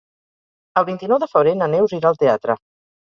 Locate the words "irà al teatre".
1.99-2.57